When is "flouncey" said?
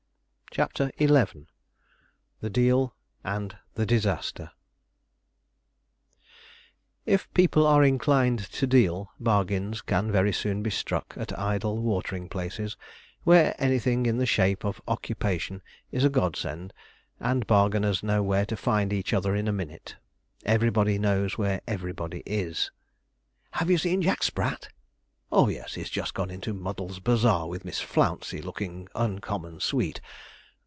27.79-28.41